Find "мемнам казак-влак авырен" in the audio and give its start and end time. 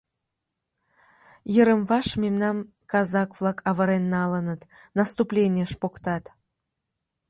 2.21-4.03